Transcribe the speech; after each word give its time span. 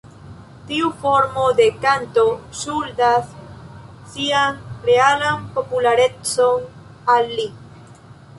Tiu 0.69 0.87
formo 1.01 1.43
de 1.59 1.67
kanto 1.83 2.23
ŝuldas 2.61 3.35
sian 4.15 4.59
realan 4.89 5.47
popularecon 5.59 6.67
al 7.19 7.31
li. 7.39 7.47